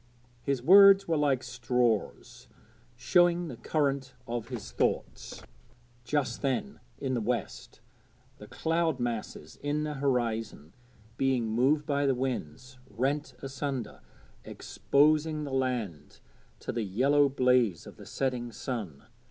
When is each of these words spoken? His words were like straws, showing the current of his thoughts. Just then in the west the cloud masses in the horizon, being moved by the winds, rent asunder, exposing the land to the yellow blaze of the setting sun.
His 0.41 0.63
words 0.63 1.07
were 1.07 1.15
like 1.15 1.43
straws, 1.43 2.47
showing 2.95 3.49
the 3.49 3.55
current 3.55 4.15
of 4.25 4.47
his 4.47 4.71
thoughts. 4.71 5.43
Just 6.03 6.41
then 6.41 6.79
in 6.97 7.13
the 7.13 7.21
west 7.21 7.81
the 8.39 8.47
cloud 8.47 8.99
masses 8.99 9.59
in 9.61 9.83
the 9.83 9.93
horizon, 9.93 10.73
being 11.17 11.45
moved 11.47 11.85
by 11.85 12.07
the 12.07 12.15
winds, 12.15 12.79
rent 12.89 13.35
asunder, 13.43 14.01
exposing 14.43 15.43
the 15.43 15.53
land 15.53 16.19
to 16.61 16.71
the 16.71 16.81
yellow 16.81 17.29
blaze 17.29 17.85
of 17.85 17.97
the 17.97 18.07
setting 18.07 18.51
sun. 18.51 19.03